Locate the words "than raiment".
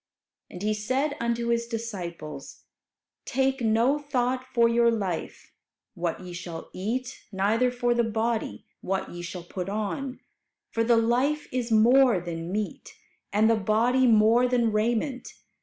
14.47-15.35